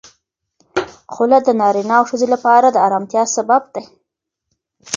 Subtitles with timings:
[1.13, 3.83] خلع د نارینه او ښځې لپاره د آرامتیا سبب دی.